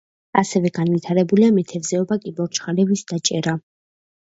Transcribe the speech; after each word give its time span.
ასევე 0.41 0.71
განვითარებულია 0.77 1.51
მეთევზეობა, 1.59 2.19
კიბორჩხალების 2.25 3.07
დაჭერა. 3.15 3.57